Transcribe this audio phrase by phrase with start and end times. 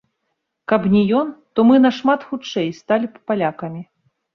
[0.73, 3.91] Каб не ён, то мы нашмат хутчэй сталі б палякамі.